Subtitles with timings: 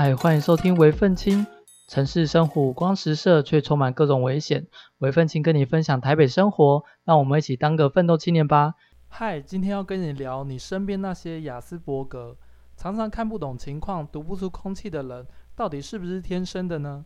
[0.00, 1.44] 嗨，欢迎收听为愤青。
[1.88, 4.68] 城市生活五光十色，却充满各种危险。
[4.98, 8.76] 为愤青跟你分享台北生活，让我们一起当个奋斗青年吧。
[9.08, 12.36] 嗨，今天要跟你聊你身边那些雅斯伯格，
[12.76, 15.26] 常常看不懂情况、读不出空气的人，
[15.56, 17.04] 到底是不是天生的呢？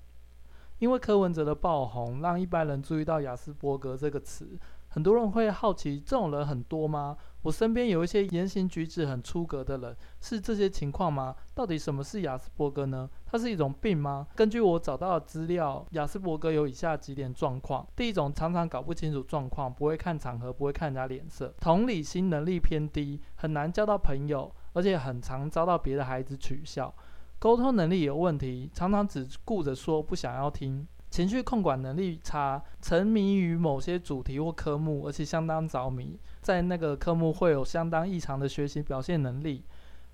[0.79, 4.47] 因为柯文哲的爆红，让一般人注意到雅斯伯格这个词。
[4.93, 7.17] 很多人会好奇，这种人很多吗？
[7.41, 11.35] 我身边有一些言行举止很出格的人，是这些情况吗？
[11.55, 13.09] 到底什么是亚斯伯格呢？
[13.25, 14.27] 它是一种病吗？
[14.37, 26.95] 根据我找到的资料，亚斯伯格有以下几点状况：第一种，常常搞不清楚状况，不会看场合，不会看人家脸色，同理心能力偏低，很难交到朋友，而且很常遭到别的孩子取笑，
[27.39, 30.87] 沟通能力有问题，常常只顾着说，不想要听。
[31.13, 39.63] 情绪控管能力差，沉迷于某些主题或科目，而且相当着迷，在那个科目会有相当异常的学习表现能力，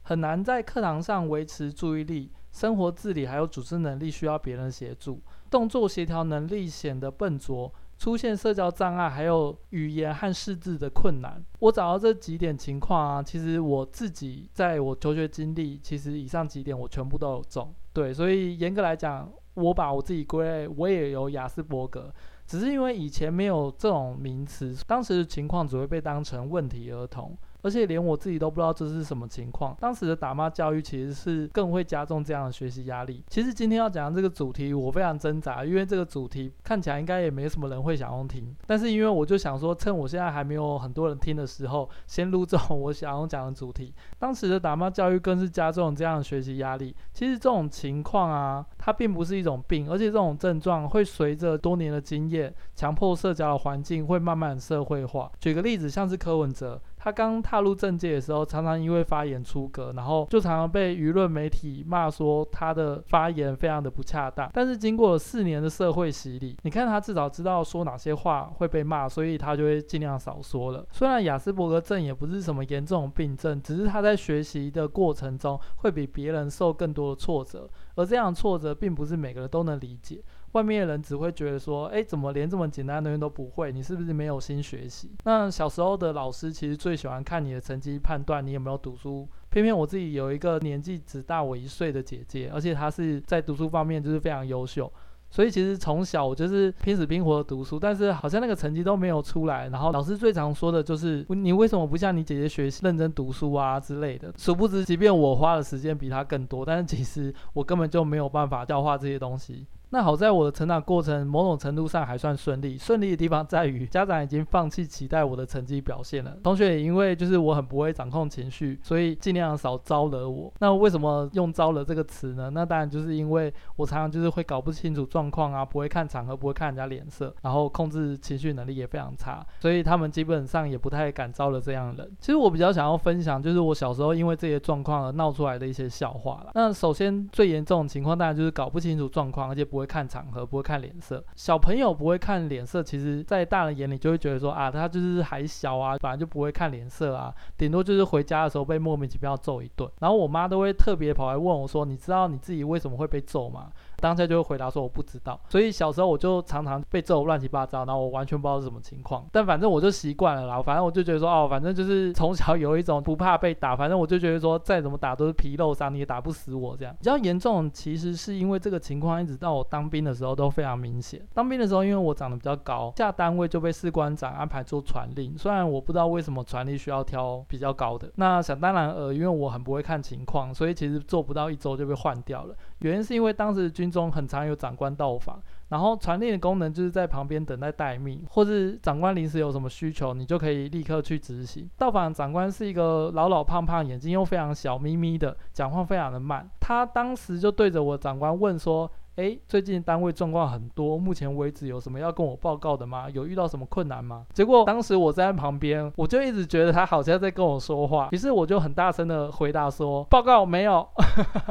[0.02, 11.40] 很难在课堂上维持注意力，生活自理还有组织能力需要别人协助，动作协调能力显得笨拙，出现社交障碍，还有语言和识字的困难。
[11.60, 19.30] 我找到这几点情况啊，其实我自己在我求学经历，其实以上几点我全部都有中，对，所以严格来讲。
[19.58, 22.12] 我把我自己归类，我也有雅斯伯格，
[22.46, 27.36] 只是因为以前没有这种名词，当时的情况只会被当成问题儿童。
[27.62, 29.76] 而且连我自己都不知道这是什么情况。
[29.80, 33.22] 当时的打骂教育其实是更会加重这样的学习压力。
[33.28, 38.54] 其实今天要讲的这个主题，我非常挣扎，因为这个主题看起来应该也没什么人会想要听。
[38.66, 43.92] 但是因为我就想说，趁我现在还没有很多人听的时候，先录这种我想要讲的主题。
[44.18, 46.94] 当时的打骂教育更是加重这样的学习压力。
[47.12, 55.30] 其实这种情况啊，它并不是一种病，而且这种症状会随着多年的经验、强迫社交的环境，会慢慢社会化。
[55.40, 56.80] 举个例子，像是柯文哲。
[57.08, 64.50] 他刚踏入政界的时候，常常因为发言出格，然后就常常被舆论媒体骂说他的发言非常的不恰当。
[64.52, 70.86] 但是经过了四年的社会洗礼，你看他至少知道说哪些话会被骂，所以他就会尽量少说了。
[70.90, 80.22] 虽然雅斯伯格症也不是什么严重病症，只是他在学习的过程中会比别人受更多的挫折，而这样的挫折并不是每个人都能理解。
[80.52, 83.70] 外面的人只会觉得说，哎，怎么连这么简单的东西都不会？
[83.70, 85.10] 你是不是没有心学习？
[85.24, 89.28] 那小时候的老师其实最喜欢看你的成绩，判断你有没有读书。
[89.50, 94.92] 偏偏我自己有一个年纪只大我一岁的姐姐，而且她是在读书方面就是非常优秀，
[95.30, 99.68] 所以其实从小我就是拼死拼活的读书，但是好像那个成绩都没有出来。
[99.68, 104.32] 然后老师最常说的就是，你为什么不像你姐姐学习认真读书啊之类的。
[104.36, 109.66] 殊不知，即便我花的时间比她更多，但是其实我根本就没有办法教化这些东西。
[109.90, 116.36] 那好在我的成长过程某种程度上还算顺利，顺利的地方在于家长已经放弃期待我的成绩表现了。
[116.42, 120.52] 同学也因为就是我很不会掌控情绪，所以尽量少招惹我。
[120.58, 122.50] 那为什么用招惹这个词呢？
[122.50, 132.12] 那当然就是因为我常常就是会搞不清楚状况啊，不会看场合，不会看人家脸色，然后控制情绪能力也非常差，所以他们基本上也不太敢招惹这样的人。
[132.20, 136.50] 其实我比较想要分享就是我小时候因为这些状况而闹出来的一些笑话了。
[136.54, 139.77] 那首先最严重的情况当然就是搞不清楚状况，而且不。
[139.78, 141.24] 不会看场合，不会看脸色。
[141.36, 149.88] 小朋友不会看脸色，其实，在大人眼里就会觉得说啊，他就是还小啊，本来就不会看脸色啊，顶多就是回家的时候被莫名其妙揍一顿。
[150.00, 159.26] 然后我妈都会特别跑来问我说：“你知道你自己为什么会被揍吗？”当下就会回答说我不知道，所以小时候我就常常被揍乱七八糟，然后我完全不知道是什么情况。
[159.32, 166.94] 但反正我就习惯了啦，反正我就觉得说哦，反正就是从小有一种不怕被打，反正我就觉得说再怎么打都是皮肉伤，你也打不死我这样。
[166.98, 171.20] 比较严重其实是因为这个情况一直到我当兵的时候都非常明显。
[171.34, 182.54] 当兵的时候因为我长得比较高，下单位就被士官长安排做传令，虽然我不知道为什么传令需要挑比较高的，那想当然呃，因为我很不会看情况，所以其实做不到一周就被换掉了。
[182.80, 191.68] 原因是因为当时军中很常有长官到访，然后传令的功能就是在旁边等待待命，或是长官临时有什么需求，你就可以立刻去执行。
[191.76, 196.48] 到访长官是一个老老胖胖，眼睛又非常小眯眯的，讲话非常的慢。
[196.60, 203.10] 他当时就对着我长官问说：“诶，最近单位状况很多，目前为止有什么要跟我报告的吗？
[203.10, 210.88] 有遇到什么困难吗？”结果当时我在旁边，我就一直觉得他好像在跟我说话，于是我就很大声的回答说：“报告没有。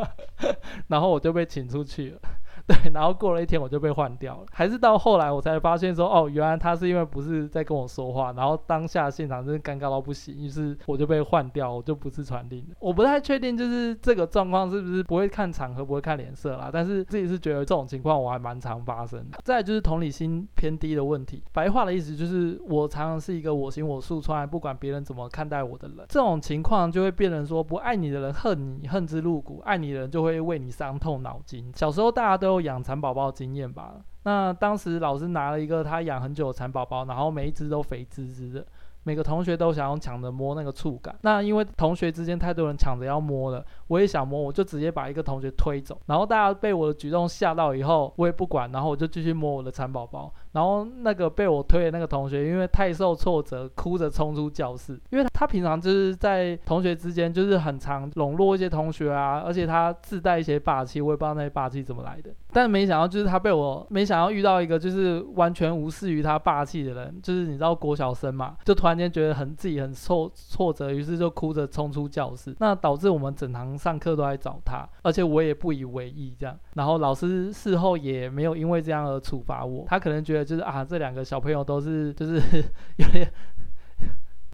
[0.87, 2.19] ”然后我就被请出去了。
[2.67, 12.65] 对， 然后过了一天我就被换掉了，还是到后来我才发现说，哦，原来他是因为不是在跟我说话，然后当下现场真的尴尬到不行，于是我就被换掉，我就不是传令。
[12.79, 19.37] 我不太确定就是这个状况是不是不会看场合，不会看脸色啦，但是自己是觉得这种情况我还蛮常发生的。
[19.45, 31.71] 再就是同理心偏低的问题，白话的意思就是我常常是一个我行我素，从来不管别人怎么看待我的人，这种情况就会变成说，不爱你的人恨你恨之入骨，爱你的人就会为你伤透脑筋。
[31.73, 33.95] 小时候大家都养蚕宝宝经验吧？
[34.23, 38.65] 那当时老师拿了一个他养很久的蚕宝宝，然后每一只都肥滋滋的。
[39.03, 68.97] 每个同学都想要抢着摸那个触感，那因为同学之间太多人抢着要摸了，我也想摸，我就直接把一个同学推走，然后大家被我的举动吓到以后，我也不管，然后我就继续摸我的蚕宝宝，然后那个被我推的那个同学，因为太受挫折，哭着冲出教室，因为他平常就是在同学之间就是很常笼络一些同学啊，而且他自带一些霸气，我也不知道那些霸气怎么来的，但没想到就是他被我没想到遇到一个就是完全无视于他霸气的人，就是你知道国小生嘛，就突然。
[68.97, 82.41] 间觉得很自己很挫挫折，于是就哭着冲出教室，那导致我们整堂上课都在找他，而且我也不以为意这样，然后老师事后也没有因为这样而处罚我，他可能觉得就是啊这两个小朋友都是就是
[82.97, 83.31] 有点。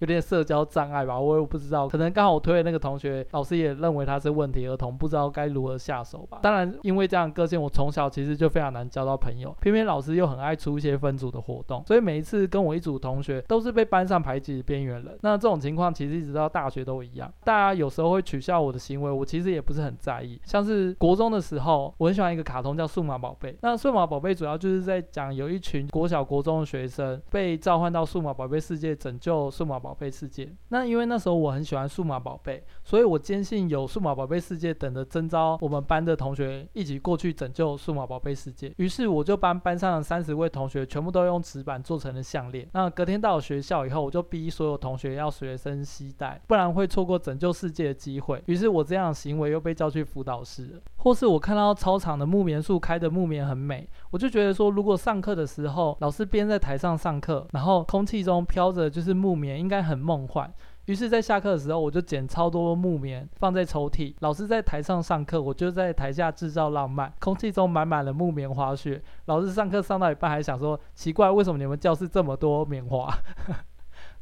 [0.04, 6.40] 有点社交障碍吧，我也不知道，可能刚好我推的那个同学，老师也认为他是问题儿童，不知道该如何下手吧。
[6.42, 15.18] 当然，因为这样个性，我从小其实就非常难交到朋友，偏偏老师又很爱出一些分组的活动，所以每一次跟我一组同学都是被班上排挤的边缘人。
[15.22, 20.38] 那这种情况其实一直到大学都一样，大家有时候会取笑我的行为，我其实也不是很在意。
[20.44, 30.52] 像是国中的时候，我很喜欢一个卡通叫《数码宝贝》，那《数码宝贝》主要就是在讲有一群国小、国中的学生被召唤到数码宝贝世界，拯救数码宝宝贝世界。
[30.70, 38.74] 那因为那时候我很喜欢数码宝贝，所以我坚信有数码宝贝世界等着征召我们班的同学一起过去拯救数码宝贝世界。
[38.78, 42.68] 于是我就帮班上三十位同学全部都用纸板做成了项链。
[42.74, 48.42] 那隔天到了学校以后，我就逼所有同学要随身携带，不然会错过拯救世界的机会。
[48.48, 50.82] 于是我这样的行为又被叫去辅导室了。
[51.04, 60.50] 或是我看到操场的木棉树开的木棉很美，我就觉得说，如果上课的时候老师边在台上上课，然后空气中飘着就是木棉，应该很梦幻。
[60.86, 64.16] 于是，在下课的时候，我就捡超多木棉放在抽屉。
[64.20, 67.12] 老师在台上上课，我就在台下制造浪漫。
[67.20, 69.02] 空气中满满的木棉花絮。
[69.26, 73.14] 老师上课上到一半，还想说：奇怪，为什么你们教室这么多棉花？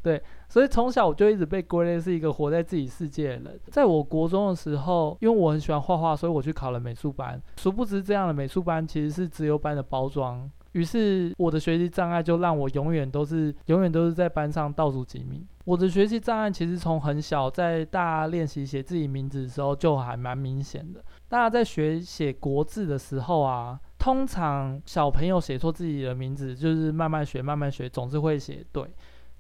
[0.04, 3.60] 对，所以从小我就一直被归类是一个活在自己世界的人。
[3.68, 7.40] 在我国中的时候，因为我很喜欢画画，所以我去考了美术班。
[7.58, 10.50] 殊不知，这样的美术班其实是资优班的包装。
[10.72, 15.46] 于是，我的学习障碍就让我永远都是永远都是在班上倒数几名。
[15.66, 21.04] 我的学习障碍其实从很小，在大家练习写自己名字的时候就还蛮明显的。
[21.28, 28.84] 大家在学写国字的时候啊，通常小朋友写错自己的名字，就是慢慢学，慢慢学，总是会写对。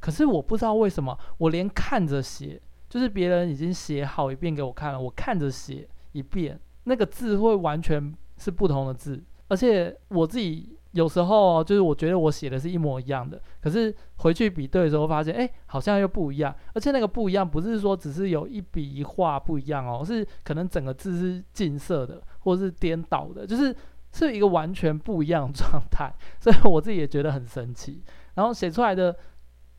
[0.01, 10.77] 可是我不知道为什么，我连看着写，就是别人已经写好一遍给我看了，我看着写一遍，那个字会完全是不同的字，而且我自己。
[10.93, 16.53] 有时候就是我觉得我写的是一模一样的，可是回去比对的时候发现，哎，好像又不一样。
[16.73, 23.73] 而且那个不一样不是说只是有一笔一画不一样哦，是可能整个字是近色的，或是颠倒的，就是
[24.11, 26.13] 是一个完全不一样的状态。
[26.41, 28.03] 所以我自己也觉得很神奇。
[28.33, 29.15] 然后写出来的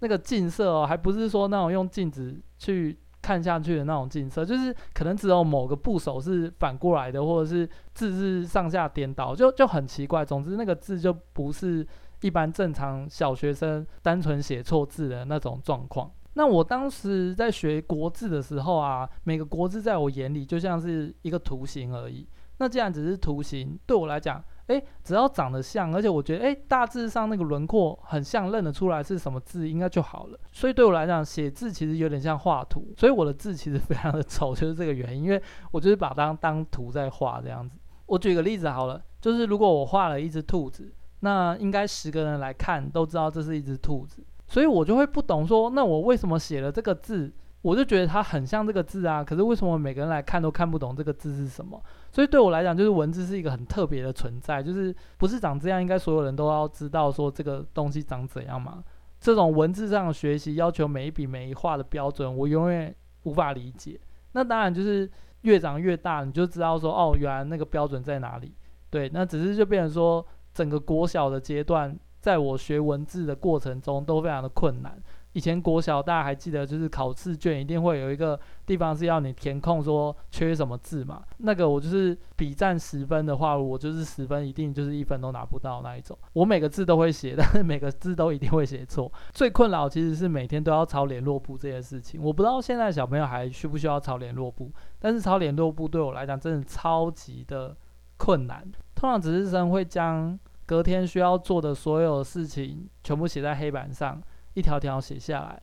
[0.03, 2.99] 那个近色哦，还不是说那种用镜子去。
[3.25, 7.65] 看下去的那种近色，就是可能只有某个部首是反过来的，或者是
[7.95, 10.25] 字是上下颠倒，就就很奇怪。
[10.25, 11.87] 总之，那个字就不是
[12.23, 16.11] 一般正常小学生单纯写错字的那种状况。
[16.33, 22.27] 那我当时在学国字的时候啊，每个国字在我眼里就像是一个图形而已。
[22.59, 30.39] 那既然只是图形，对我来讲，诶，只要长得像，而且我觉得，诶，大致上那个轮廓很像，认得出来是什么字，应该就好了。
[30.53, 35.25] 所以对我来讲，写字其实有点像画图，所以我的字其实非常的丑，就是这个原因。
[35.25, 37.77] 因为我就是把它当当图在画这样子。
[38.07, 47.33] 我举个例子好了，就是如果我画了一只兔子，那应该十个人来看都知道这是一只兔子，所以我就会不懂说，那我为什么写了这个字？
[47.63, 51.81] 我就觉得它很像这个字啊，可是为什么每个人来看都看不懂这个字是什么？
[52.11, 58.83] 所以对我来讲，就是文字是一个很特别的存在，就是不是长这样，应该所有人都要知道说这个东西长怎样嘛。
[59.21, 62.93] 这种文字上的学习要求每一笔每一画的标准，我永远
[63.23, 64.01] 无法理解。
[64.33, 65.09] 那当然就是
[65.43, 68.53] 越长越大，你就知道说哦，原来那个标准在哪里。
[68.91, 75.01] 对，那只是就变成说整个国小的阶段，在我学文字的过程中都非常的困难。
[75.33, 81.23] 以前国小大家还记得，就是考试卷一定会有一个地方是要你填空说缺什么字嘛？
[81.39, 86.17] 那个我就是笔占十分的话，我就是十分一定就是一分都拿不到那一种。
[86.35, 89.11] 我每个字都会写， 但是每个字都一定会写错。
[89.33, 92.23] 最困扰其实是每天都要抄联络簿这件事情。
[92.23, 97.75] 我不知道现在小朋友还需不需要抄联络簿，但是抄联络簿对我来讲真的超级的
[98.19, 98.63] 困难。
[98.95, 104.21] 通常值日生会将隔天需要做的所有事情全部写在黑板上。
[104.55, 105.63] 一条条写下来，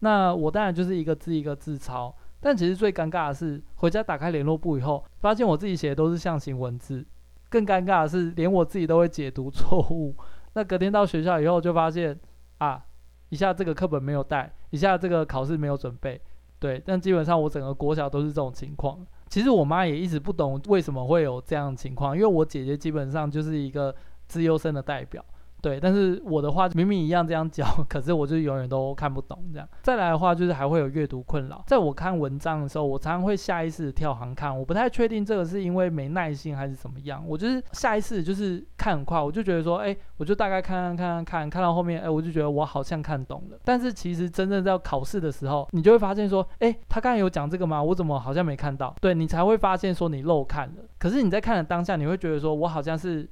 [0.00, 2.14] 那我当然就是一个字一个字抄。
[2.40, 7.02] 但其实最尴尬的是，回家打开联络簿以后，发现我自己写的都是象形文字。
[7.48, 10.14] 更尴尬的是，连我自己都会解读错误。
[10.52, 12.18] 那隔天到学校以后，就发现
[12.58, 12.84] 啊，
[13.30, 16.20] 一下这个课本没有带，一下这个考试没有准备。
[16.58, 18.98] 对，但基本上我整个国小都是这种情况。
[19.28, 23.94] 其实我妈也一直不懂为什么会有这样的情况，因为我姐姐基本上就是一个
[24.26, 25.24] 资优生的代表。
[25.64, 29.66] 对，但是我的话明明一样这样教， 可是我就永远都看不懂这样。
[29.80, 37.24] 再来的话就是还会有阅读困扰，在我看文章的时候，我常常会下意识跳行看，我不太确定这个是因为没耐心还是怎么样。
[37.26, 43.58] 我就是下意识就是看很快，我就觉得说，哎，我就大概看看看看看到后面，哎，我就觉得我好像看懂了。
[43.64, 47.82] 但是其实真正在考试的时候，你就会发现说，哎，他刚才有讲这个吗？
[47.82, 48.94] 我怎么好像没看到？
[49.00, 50.84] 对，你才会发现说你漏看了。
[50.98, 53.26] 可是你在看的当下，你会觉得说我好像是。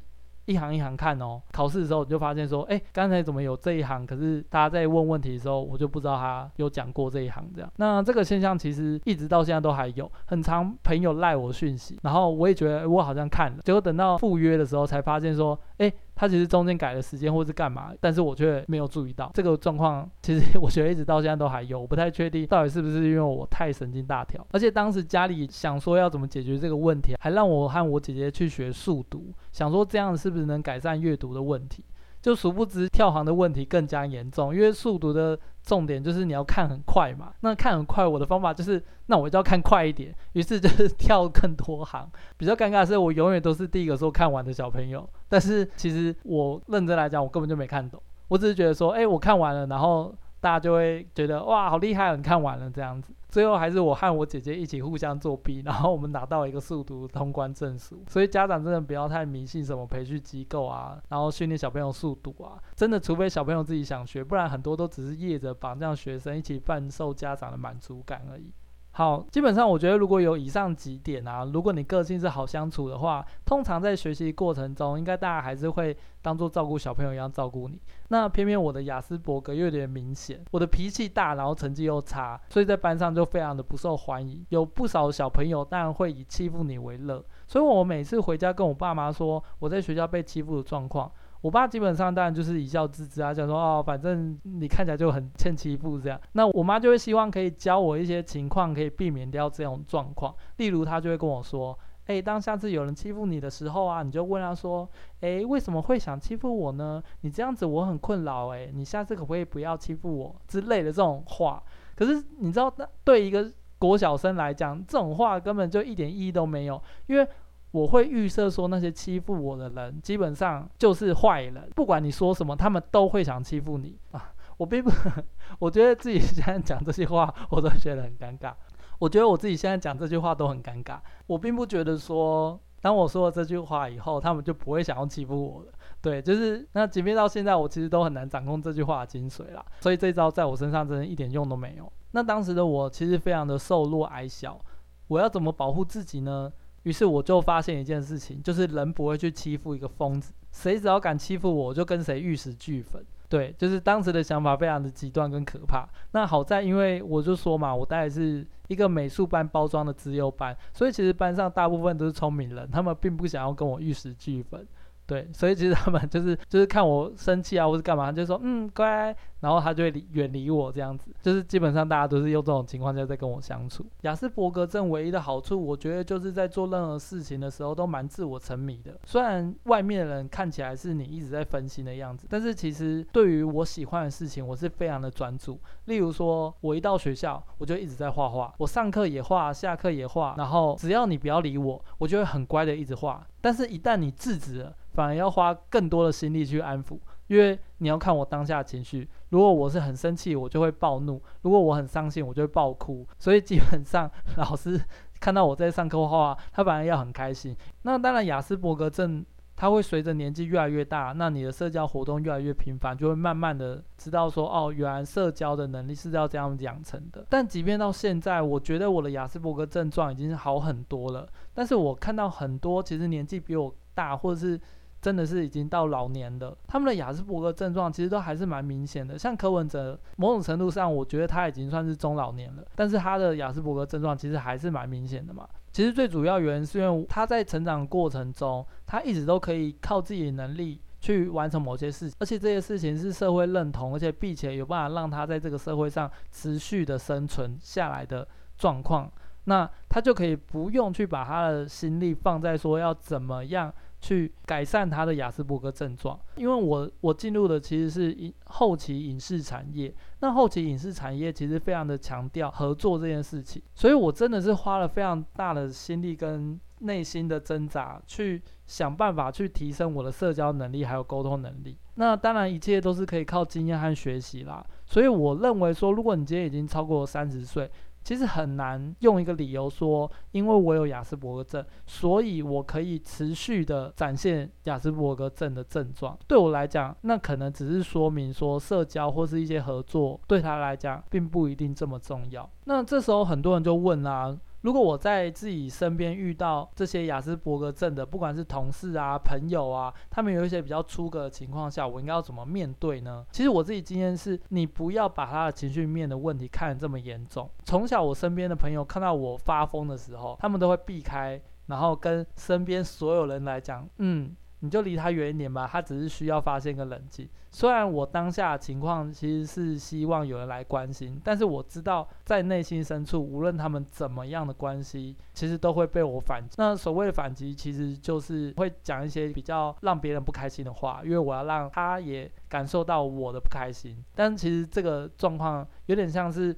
[0.47, 4.05] 一行一行看哦，考试的时候你就发现说，哎，刚才怎么有这一行？
[4.07, 7.73] 可是大家在问问题的时候，我就不知道他有讲过这一行这样。
[7.77, 15.93] 那这个现象其实一直到现在都还有，很常朋友赖我讯息，然后我也觉得我好像看了，结果等到赴约的时候才发现说，哎。
[16.23, 20.09] 他其实中间改了时间或是干嘛，但是我却没有注意到这个状况。
[20.23, 24.47] 其实我觉得一直到现在都还有，我不太确定到底是不是因为我太神经大条。
[24.53, 31.83] 而且当时家里想说要怎么解决这个问题，还让我和我姐姐去学速读，想说这样是不是能改善阅读的问题。
[32.23, 37.33] 就殊不知跳行的问题更加严重，因为速读的重点就是你要看很快嘛。
[37.41, 42.09] 那看很快，我的方法就是，那我就要看快一点，于是就是 跳更多行。
[42.37, 48.01] 比较尴尬的是，我永远都是第一个说看完的小朋友，但是其实我认真来讲，我根本就没看懂。
[48.29, 50.15] 我只是觉得说，哎，我看完了，然后。
[50.43, 53.15] 大家就会觉得哇，好厉害，你看完了这样子。
[53.29, 58.03] 最后还是我和我姐姐一起互相作弊， 然后我们拿到一个速读通关证书。
[58.09, 62.61] 所以家长真的不要太迷信什么培训机构啊，然后训练小朋友速读啊。
[62.75, 68.53] 真的，除非小朋友自己想学，不然很多都只是业者绑这样学生一起贩售家长的满足感而已。
[68.95, 77.81] 好，基本上我觉得如果有以上几点啊，如果你个性是好相处的话，通常在学习过程中，应该大家还是会当做照顾小朋友一样照顾你。
[78.09, 84.45] 那偏偏我的雅斯伯格又有点明显，我的脾气大，然后成绩又差，所以在班上就非常的不受欢迎。
[84.51, 91.11] 有不少小朋友当然会以欺负你为乐，所以我每次回家跟我爸妈说我在学校被欺负的状况。
[91.43, 96.19] 我爸基本上当然就是一笑置之啊，讲说哦，反正你看起来就很欠欺负这样。
[96.33, 100.33] 那我妈就会希望可以教我一些情况，可以避免掉这种状况。
[100.59, 104.89] 例如，她就会跟我说，诶，当下次有人欺负你的时候啊，你就问他说，
[105.21, 107.03] 诶，为什么会想欺负我呢？
[107.23, 111.61] 你这样子我很困扰，诶，你下次可不可以不要欺负我之类的这种话。
[111.97, 112.73] 可是你知道，
[113.03, 117.27] 对一个国小生来讲，这种话根本就一点意义都没有，因为。
[117.73, 124.33] 我会预设说那些欺负我的人基本上就是坏人，不管你说什么，他们都会想欺负你啊！
[124.59, 124.91] 我并不，
[125.59, 128.53] 我觉得自己现在讲这些话，我都觉得很尴尬。
[128.99, 131.01] 我觉得我自己现在讲这句话都很尴尬。
[131.27, 135.73] 我并不觉得说，当我说了这句话以后，他们就不会想要欺负我了。
[136.01, 139.65] 对，就是那即便到现在，我其实都很难掌控这句话的精髓啦。
[139.81, 141.91] 所以这招在我身上真的一点用都没有。
[142.13, 144.61] 那当时的我其实非常的瘦弱矮小，
[145.09, 146.53] 我要怎么保护自己呢？
[146.85, 153.05] 于是我就发现一件事情，就是人不会去欺负一个疯子，谁只要敢欺负我，我就跟谁玉石俱焚。
[153.29, 155.89] 对，就是当时的想法非常的极端跟可怕。
[156.11, 164.67] 那好在，因为我就说嘛，我带的是一个美术班包装的资优班，所以其实班上大部分都是聪明人，他们并不想要跟我玉石俱焚。
[165.07, 171.15] 对，所以其实他们就是就是看我生气啊，或是干嘛，就说嗯乖，然后他就会远离我这样子。
[171.21, 173.85] 就是基本上大家都是用这种情况下在跟我相处。
[174.03, 178.99] 雅斯伯格症唯一的好处，我觉得就是在做任何事情的时候都蛮自我沉迷的。
[179.05, 185.61] 虽然外面的人看起来是你一直在分心的样子，但是其实对于我喜欢的事情，我是非常的专注。
[185.87, 193.27] 例如说，我一到学校，我就一直在画画，我上课也画，下课也画，然后只要你不要理我，我就会很乖的一直画。
[193.41, 196.97] 但是，一旦你制止了，反而要花更多的心力去安抚，
[197.27, 199.09] 因为你要看我当下情绪。
[199.33, 203.05] 如果我是很生气，我就会暴怒；如果我很伤心，我就会爆哭。
[203.19, 204.09] 所以基本上，
[204.39, 204.81] 老师
[205.19, 207.57] 看到我在上课画画，他反而要很开心。
[207.83, 209.27] 那当然，雅斯伯格症。
[209.55, 217.25] 他会随着年纪越来越大，那你的社交活动越来越频繁，就会慢慢的知道说，哦，原来社交的能力是要这样养成的。
[217.29, 221.29] 但即便到现在，我觉得我的雅斯伯格症状已经好很多了。
[221.55, 224.59] 但是我看到很多其实年纪比我大，或者是
[225.03, 229.19] 真的是已经到老年的，他们的雅斯伯格症状其实都还是蛮明显的。
[229.19, 235.45] 像柯文哲，某种程度上，我觉得他已经算是中老年了，但是他的雅斯伯格症状其实还是蛮明显的嘛。
[235.73, 249.11] 其实最主要原因是因为他在成长过程中，他一直都可以靠自己的能力去完成某些事情，而且这些事情是社会认同，而且并且有办法让他在这个社会上持续的生存下来的状况，
[249.47, 253.75] 那他就可以不用去把他的心力放在说要怎么样。
[254.03, 271.79] 去改善他的雅斯伯格症状，因为我我进入的其实是影后期影视产业，那后期影视产业其实非常的强调合作这件事情，所以我真的是花了非常大的心力跟内心的挣扎，去想办法去提升我的社交能力还有沟通能力。
[271.95, 277.71] 那当然一切都是可以靠经验和学习啦，所以我认为说，如果你今天已经超过三十岁，
[278.05, 286.19] 其实很难用一个理由说，因为我有雅斯伯格症，所以我可以持续的展现雅斯伯格症的症状。
[286.27, 292.49] 对我来讲，那可能只是说明说社交或是一些合作对他来讲并不一定这么重要。
[292.65, 294.37] 那这时候很多人就问啦。
[294.63, 303.25] 如果我在自己身边遇到这些雅斯伯格症的，不管是同事啊、朋友啊，他们有一些比较出格的情况下，我应该要怎么面对呢？
[303.31, 307.51] 其实我自己经验是，你不要把他的情绪面的问题看得这么严重。
[307.65, 314.35] 从小我身边的朋友看到我发疯的时候，他们都会避开，然后跟身边所有人来讲，嗯。
[314.63, 317.29] 你就离他远一点吧，他只是需要发现一个冷静。
[317.51, 326.55] 虽然我当下情况其实是希望有人来关心，但是我知道在内心深处，无论他们怎么样的关系，其实都会被我反击。
[326.57, 334.03] 那所谓的反击，其实就是会讲一些比较让别人不开心的话，因为我要让他也感受到我的不开心。
[334.15, 336.57] 但其实这个状况有点像是。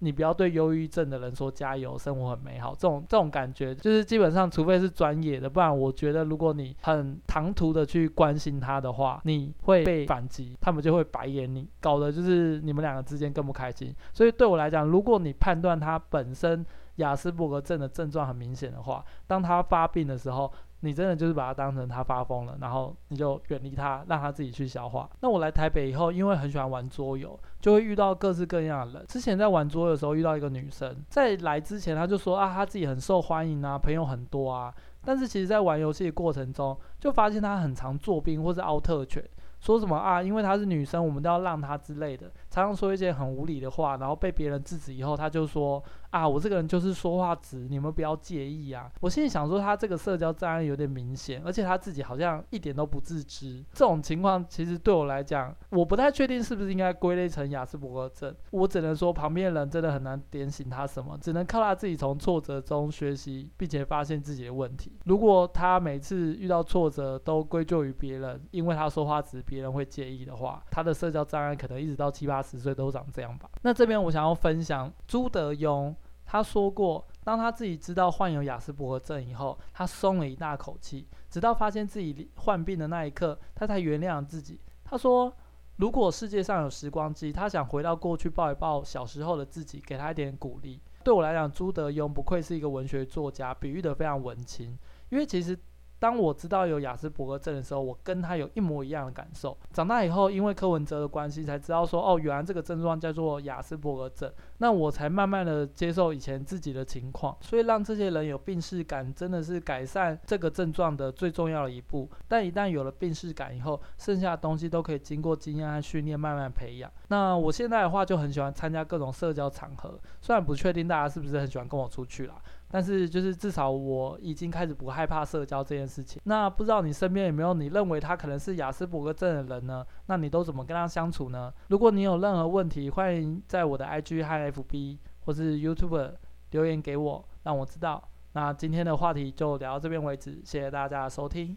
[0.00, 2.74] 你不要对忧郁症的人说加油，生活很美好。
[2.74, 13.94] 这种这种感觉，就是基本上，除非是专业的，不然我觉得，如果你很唐突的去关心他的话，你会被反击，他们就会白眼你，搞得就是你们两个之间更不开心。
[14.12, 16.64] 所以对我来讲，如果你判断他本身
[16.96, 20.52] 雅斯伯格症的症状很明显的话，当他发病的时候，
[20.84, 25.08] 你真的就是把他当成他发疯了，然后你就远离他，让他自己去消化。
[25.20, 29.06] 那我来台北以后，因为很喜欢玩桌游，就会遇到各式各样的人。
[29.08, 34.72] 之前在玩桌游的时候遇到一个女生，在来之前她就说啊，她自己很受欢迎啊，朋友很多啊。
[35.06, 39.22] 但是其实，在玩游戏的过程中，就发现她很常作弊或是凹特权。
[39.60, 40.22] 说什么啊？
[40.22, 48.90] 因为她是女生，我们都要让她之类的，常常说一些很无理的话，然后被别人制止以后，他就说啊，我这个人就是说话直，你们不要介意啊。
[49.00, 53.64] 我心里想说，他这个社交障碍有点明显，而且他自己好像一点都不自知。
[53.72, 58.34] 这种情况其实对我来讲，我不太确定是不是应该归类成雅斯伯格症。
[58.50, 64.92] 我只能说，旁边的人真的很难点醒他什么，只能靠他自己从挫折中学习，并且发现自己的问题。
[65.06, 69.42] 如果他每次遇到挫折都归咎于别人，因为他说话直。
[69.46, 73.50] 别人会介意的话，他的社交障碍可能一直到七八十岁都长这样吧。
[73.62, 75.92] 那这边我想要分享朱德庸，
[76.26, 84.60] 他说过，当他自己知道患有亚斯伯格症以后，他松了一大口气，直到发现自己患病的那一刻，他才原谅自己。
[84.84, 85.34] 他说，
[85.76, 90.80] 如果世界上有时光机，他想回到过去抱一抱小时候的自己，给他一点鼓励。
[91.02, 94.78] 对我来讲，朱德庸不愧是一个文学作家，比喻得非常文青，
[95.08, 95.58] 因为其实。
[95.98, 99.56] 当我知道有雅斯伯格症的时候，我跟他有一模一样的感受。
[99.72, 104.30] 长大以后，因为柯文哲的关系，才知道说，哦，原来这个症状叫做雅斯伯格症。
[104.58, 112.10] 那我才慢慢的接受以前自己的情况，所以让这些人有病识感，真的是改善这个症状的最重要的一步。
[112.28, 116.90] 但一旦有了病识感以后，剩下的东西都可以经过经验和训练慢慢培养。
[117.08, 122.34] 那我现在的话就很喜欢参加各种社交场合，虽然不确定大家是不是很喜欢跟我出去啦。
[122.74, 126.20] 但是，就是至少我已经开始不害怕社交这件事情。
[126.24, 129.86] 那不知道你身边有没有你认为他可能是雅斯伯格症的人呢？
[130.06, 131.54] 那你都怎么跟他相处呢？
[131.68, 136.14] 如果你有任何问题，欢迎在我的 IG 和 FB 或是 YouTube
[136.50, 138.08] 留言给我，让我知道。
[138.32, 141.56] 那今天的话题就聊到这边为止，谢谢大家的收听。